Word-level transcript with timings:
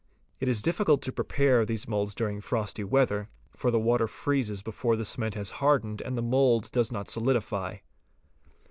It 0.39 0.47
is 0.47 0.63
difficult 0.63 1.03
to 1.03 1.11
prepare 1.11 1.63
these 1.63 1.87
moulds 1.87 2.15
during 2.15 2.41
frosty 2.41 2.83
weather, 2.83 3.29
for 3.55 3.69
the 3.69 3.79
water 3.79 4.07
freezes 4.07 4.63
before 4.63 4.95
the' 4.95 5.05
cement 5.05 5.35
has 5.35 5.51
hardened 5.61 6.01
and 6.01 6.17
the 6.17 6.23
mould 6.23 6.71
does 6.71 6.91
not 6.91 7.07
solidify. 7.07 7.77